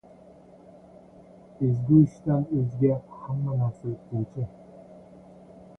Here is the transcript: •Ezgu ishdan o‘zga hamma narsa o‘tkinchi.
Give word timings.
•Ezgu 1.67 1.99
ishdan 2.05 2.49
o‘zga 2.61 2.97
hamma 3.19 3.57
narsa 3.61 3.95
o‘tkinchi. 3.95 4.49